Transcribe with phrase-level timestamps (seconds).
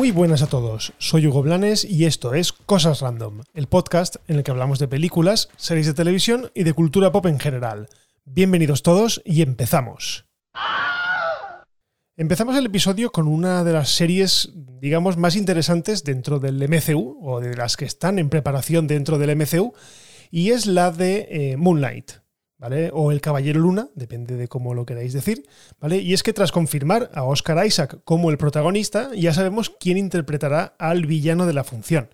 [0.00, 4.36] Muy buenas a todos, soy Hugo Blanes y esto es Cosas Random, el podcast en
[4.36, 7.86] el que hablamos de películas, series de televisión y de cultura pop en general.
[8.24, 10.24] Bienvenidos todos y empezamos.
[12.16, 17.40] Empezamos el episodio con una de las series, digamos, más interesantes dentro del MCU, o
[17.40, 19.74] de las que están en preparación dentro del MCU,
[20.30, 22.19] y es la de eh, Moonlight.
[22.60, 22.90] ¿Vale?
[22.92, 25.48] O el Caballero Luna, depende de cómo lo queráis decir,
[25.80, 25.96] ¿vale?
[25.96, 30.76] Y es que tras confirmar a Oscar Isaac como el protagonista, ya sabemos quién interpretará
[30.78, 32.10] al villano de la función.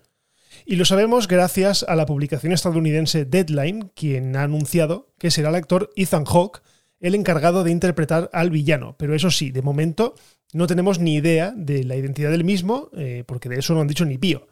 [0.65, 5.55] Y lo sabemos gracias a la publicación estadounidense Deadline, quien ha anunciado que será el
[5.55, 6.61] actor Ethan Hawke
[6.99, 8.95] el encargado de interpretar al villano.
[8.97, 10.15] Pero eso sí, de momento
[10.53, 13.87] no tenemos ni idea de la identidad del mismo, eh, porque de eso no han
[13.87, 14.47] dicho ni pío.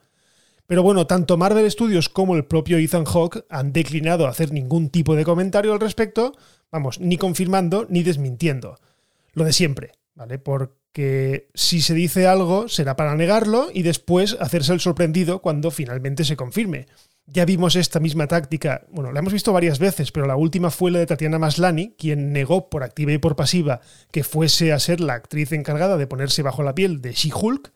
[0.66, 5.14] Pero bueno, tanto Marvel Studios como el propio Ethan Hawke han declinado hacer ningún tipo
[5.14, 6.32] de comentario al respecto,
[6.72, 8.78] vamos, ni confirmando ni desmintiendo.
[9.32, 10.38] Lo de siempre, ¿vale?
[10.38, 16.24] Porque si se dice algo será para negarlo y después hacerse el sorprendido cuando finalmente
[16.24, 16.86] se confirme.
[17.28, 20.92] Ya vimos esta misma táctica, bueno, la hemos visto varias veces, pero la última fue
[20.92, 23.80] la de Tatiana Maslani, quien negó por activa y por pasiva
[24.12, 27.72] que fuese a ser la actriz encargada de ponerse bajo la piel de She-Hulk,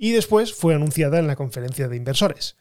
[0.00, 2.56] y después fue anunciada en la conferencia de inversores.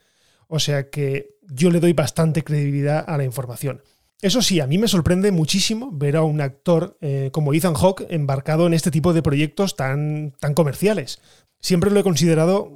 [0.50, 3.82] O sea que yo le doy bastante credibilidad a la información.
[4.22, 8.08] Eso sí, a mí me sorprende muchísimo ver a un actor eh, como Ethan Hawke
[8.10, 11.22] embarcado en este tipo de proyectos tan, tan comerciales.
[11.62, 12.74] Siempre lo he considerado,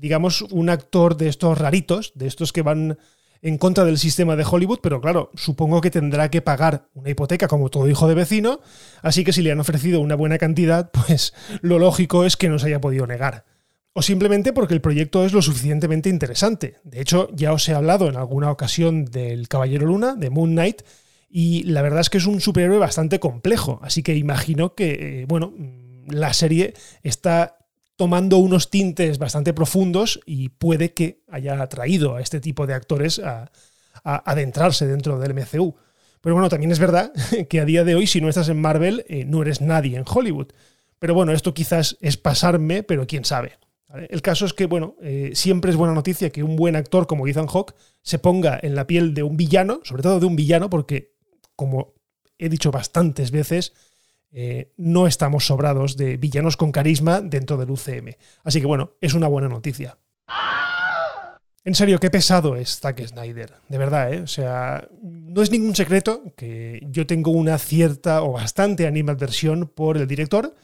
[0.00, 2.98] digamos, un actor de estos raritos, de estos que van
[3.42, 7.48] en contra del sistema de Hollywood, pero claro, supongo que tendrá que pagar una hipoteca
[7.48, 8.60] como todo hijo de vecino,
[9.02, 12.58] así que si le han ofrecido una buena cantidad, pues lo lógico es que no
[12.58, 13.44] se haya podido negar
[13.96, 16.76] o simplemente porque el proyecto es lo suficientemente interesante.
[16.84, 20.82] De hecho, ya os he hablado en alguna ocasión del Caballero Luna, de Moon Knight,
[21.30, 25.24] y la verdad es que es un superhéroe bastante complejo, así que imagino que, eh,
[25.26, 25.54] bueno,
[26.08, 27.56] la serie está
[27.96, 33.18] tomando unos tintes bastante profundos y puede que haya atraído a este tipo de actores
[33.18, 33.50] a,
[34.04, 35.74] adentrarse dentro del MCU.
[36.20, 37.14] Pero bueno, también es verdad
[37.48, 40.04] que a día de hoy, si no estás en Marvel, eh, no eres nadie en
[40.06, 40.48] Hollywood.
[40.98, 43.52] Pero bueno, esto quizás es pasarme, pero quién sabe.
[44.08, 47.26] El caso es que, bueno, eh, siempre es buena noticia que un buen actor como
[47.26, 50.70] Ethan Hawke se ponga en la piel de un villano, sobre todo de un villano,
[50.70, 51.14] porque,
[51.54, 51.94] como
[52.38, 53.72] he dicho bastantes veces,
[54.32, 58.16] eh, no estamos sobrados de villanos con carisma dentro del UCM.
[58.44, 59.98] Así que, bueno, es una buena noticia.
[61.64, 63.54] En serio, qué pesado es Zack Snyder.
[63.68, 64.20] De verdad, ¿eh?
[64.20, 69.96] O sea, no es ningún secreto que yo tengo una cierta o bastante animadversión por
[69.96, 70.54] el director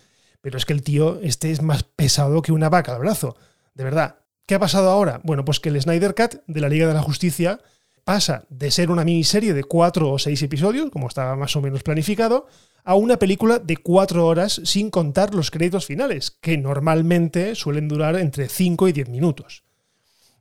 [0.43, 3.37] pero es que el tío este es más pesado que una vaca al brazo.
[3.75, 4.17] De verdad.
[4.45, 5.21] ¿Qué ha pasado ahora?
[5.23, 7.61] Bueno, pues que el Snyder Cut de la Liga de la Justicia
[8.05, 11.85] pasa de ser una miniserie de cuatro o seis episodios, como estaba más o menos
[11.85, 12.47] planificado,
[12.85, 18.17] a una película de cuatro horas sin contar los créditos finales, que normalmente suelen durar
[18.17, 19.63] entre cinco y diez minutos.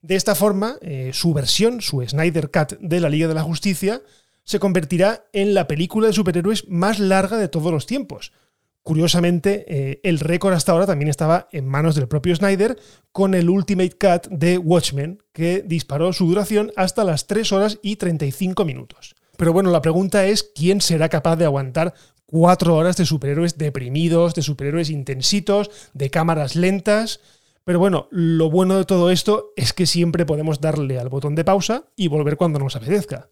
[0.01, 4.01] De esta forma, eh, su versión, su Snyder Cut de la Liga de la Justicia,
[4.43, 8.33] se convertirá en la película de superhéroes más larga de todos los tiempos,
[8.83, 12.79] Curiosamente, eh, el récord hasta ahora también estaba en manos del propio Snyder
[13.11, 17.97] con el Ultimate Cut de Watchmen, que disparó su duración hasta las 3 horas y
[17.97, 19.15] 35 minutos.
[19.37, 21.93] Pero bueno, la pregunta es, ¿quién será capaz de aguantar
[22.25, 27.19] 4 horas de superhéroes deprimidos, de superhéroes intensitos, de cámaras lentas?
[27.63, 31.43] Pero bueno, lo bueno de todo esto es que siempre podemos darle al botón de
[31.43, 33.29] pausa y volver cuando nos apetezca.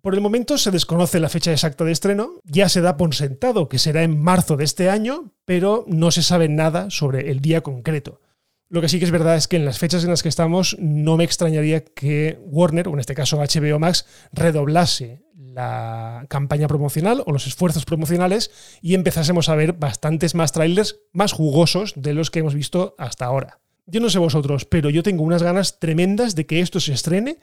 [0.00, 3.68] Por el momento se desconoce la fecha exacta de estreno, ya se da por sentado
[3.68, 7.62] que será en marzo de este año, pero no se sabe nada sobre el día
[7.62, 8.20] concreto.
[8.68, 10.76] Lo que sí que es verdad es que en las fechas en las que estamos
[10.78, 17.24] no me extrañaría que Warner, o en este caso HBO Max, redoblase la campaña promocional
[17.26, 22.30] o los esfuerzos promocionales y empezásemos a ver bastantes más trailers más jugosos de los
[22.30, 23.58] que hemos visto hasta ahora.
[23.86, 27.38] Yo no sé vosotros, pero yo tengo unas ganas tremendas de que esto se estrene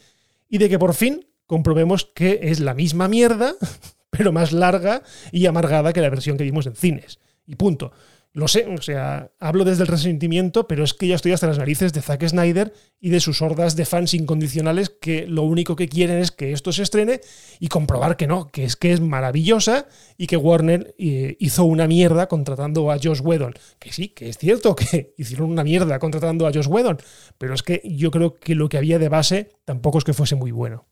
[0.48, 3.54] y de que por fin comprobemos que es la misma mierda,
[4.10, 7.20] pero más larga y amargada que la versión que vimos en cines.
[7.46, 7.92] Y punto.
[8.36, 11.58] Lo sé, o sea, hablo desde el resentimiento, pero es que ya estoy hasta las
[11.58, 15.88] narices de Zack Snyder y de sus hordas de fans incondicionales que lo único que
[15.88, 17.22] quieren es que esto se estrene
[17.62, 19.88] y comprobar que no, que es que es maravillosa
[20.18, 23.54] y que Warner eh, hizo una mierda contratando a Josh Whedon.
[23.80, 26.98] Que sí, que es cierto que hicieron una mierda contratando a Josh Whedon,
[27.38, 30.36] pero es que yo creo que lo que había de base tampoco es que fuese
[30.36, 30.86] muy bueno.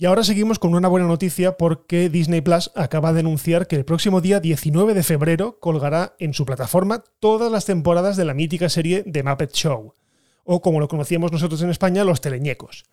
[0.00, 3.84] Y ahora seguimos con una buena noticia porque Disney Plus acaba de anunciar que el
[3.84, 8.68] próximo día 19 de febrero colgará en su plataforma todas las temporadas de la mítica
[8.68, 9.94] serie The Muppet Show,
[10.44, 12.84] o como lo conocíamos nosotros en España, Los Teleñecos.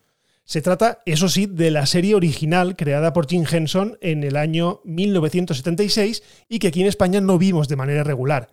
[0.44, 4.80] Se trata, eso sí, de la serie original creada por Jim Henson en el año
[4.82, 8.48] 1976 y que aquí en España no vimos de manera regular.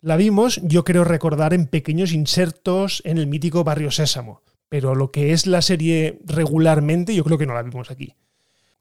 [0.00, 5.10] La vimos, yo creo recordar, en pequeños insertos en el mítico Barrio Sésamo, pero lo
[5.10, 8.14] que es la serie regularmente yo creo que no la vimos aquí.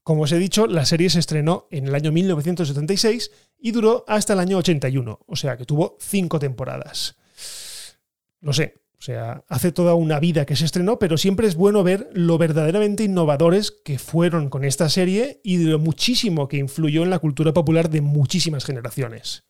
[0.03, 3.29] Como os he dicho, la serie se estrenó en el año 1976
[3.59, 7.17] y duró hasta el año 81, o sea que tuvo cinco temporadas.
[8.39, 11.83] Lo sé, o sea, hace toda una vida que se estrenó, pero siempre es bueno
[11.83, 17.09] ver lo verdaderamente innovadores que fueron con esta serie y lo muchísimo que influyó en
[17.09, 19.43] la cultura popular de muchísimas generaciones.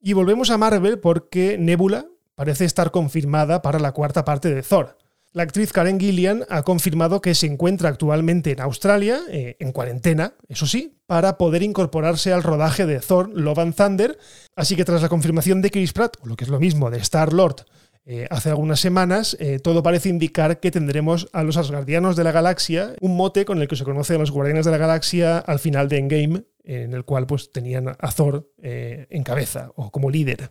[0.00, 2.06] Y volvemos a Marvel porque Nebula
[2.36, 4.96] parece estar confirmada para la cuarta parte de Thor.
[5.32, 10.32] La actriz Karen Gillian ha confirmado que se encuentra actualmente en Australia, eh, en cuarentena,
[10.48, 14.18] eso sí, para poder incorporarse al rodaje de Thor Love and Thunder.
[14.54, 16.96] Así que tras la confirmación de Chris Pratt, o lo que es lo mismo, de
[16.98, 17.66] Star Lord,
[18.06, 22.32] eh, hace algunas semanas, eh, todo parece indicar que tendremos a los Asgardianos de la
[22.32, 25.58] Galaxia, un mote con el que se conoce a los Guardianes de la Galaxia al
[25.58, 30.50] final de Endgame, en el cual pues tenían a Thor en cabeza o como líder.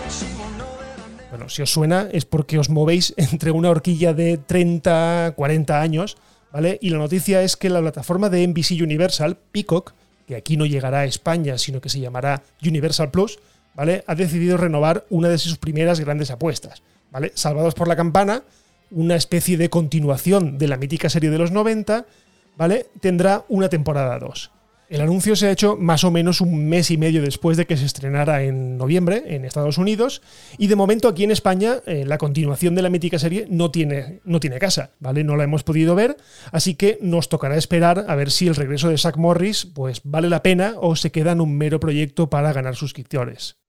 [1.31, 6.17] Bueno, si os suena es porque os movéis entre una horquilla de 30, 40 años,
[6.51, 6.77] ¿vale?
[6.81, 9.93] Y la noticia es que la plataforma de NBC Universal, Peacock,
[10.27, 13.39] que aquí no llegará a España, sino que se llamará Universal Plus,
[13.73, 14.03] ¿vale?
[14.07, 17.31] Ha decidido renovar una de sus primeras grandes apuestas, ¿vale?
[17.33, 18.43] Salvados por la campana,
[18.91, 22.05] una especie de continuación de la mítica serie de los 90,
[22.57, 22.87] ¿vale?
[22.99, 24.51] Tendrá una temporada 2.
[24.91, 27.77] El anuncio se ha hecho más o menos un mes y medio después de que
[27.77, 30.21] se estrenara en noviembre en Estados Unidos
[30.57, 34.19] y de momento aquí en España eh, la continuación de la mítica serie no tiene,
[34.25, 35.23] no tiene casa, ¿vale?
[35.23, 36.17] No la hemos podido ver,
[36.51, 40.27] así que nos tocará esperar a ver si el regreso de Zack Morris pues vale
[40.27, 43.61] la pena o se queda en un mero proyecto para ganar suscriptores.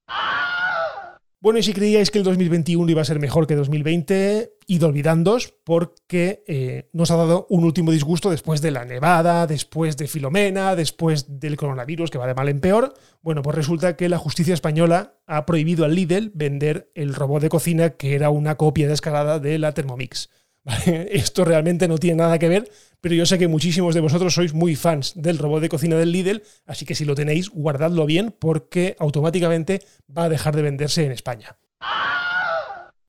[1.42, 5.52] Bueno, y si creíais que el 2021 iba a ser mejor que 2020, id olvidándos
[5.64, 10.76] porque eh, nos ha dado un último disgusto después de la nevada, después de Filomena,
[10.76, 12.94] después del coronavirus que va de mal en peor.
[13.22, 17.48] Bueno, pues resulta que la justicia española ha prohibido al Lidl vender el robot de
[17.48, 20.30] cocina que era una copia descarada de la Thermomix.
[20.86, 22.70] Esto realmente no tiene nada que ver,
[23.00, 26.12] pero yo sé que muchísimos de vosotros sois muy fans del robot de cocina del
[26.12, 29.82] Lidl, así que si lo tenéis, guardadlo bien porque automáticamente
[30.16, 31.56] va a dejar de venderse en España.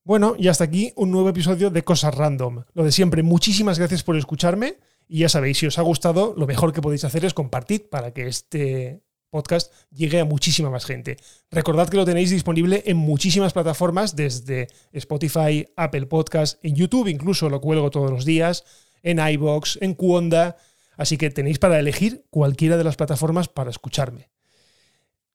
[0.03, 2.63] Bueno, y hasta aquí un nuevo episodio de Cosas Random.
[2.73, 6.47] Lo de siempre, muchísimas gracias por escucharme y ya sabéis, si os ha gustado, lo
[6.47, 9.01] mejor que podéis hacer es compartir para que este
[9.33, 11.17] podcast llegue a muchísima más gente.
[11.49, 17.49] Recordad que lo tenéis disponible en muchísimas plataformas, desde Spotify, Apple Podcast, en YouTube, incluso
[17.49, 18.63] lo cuelgo todos los días,
[19.01, 20.57] en iBox, en Cuonda,
[20.95, 24.29] así que tenéis para elegir cualquiera de las plataformas para escucharme.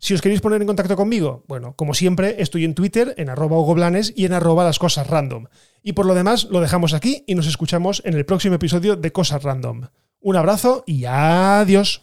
[0.01, 3.57] Si os queréis poner en contacto conmigo, bueno, como siempre, estoy en Twitter, en arroba
[4.15, 5.47] y en arroba las cosas random.
[5.83, 9.11] Y por lo demás, lo dejamos aquí y nos escuchamos en el próximo episodio de
[9.11, 9.89] Cosas Random.
[10.21, 12.03] Un abrazo y adiós.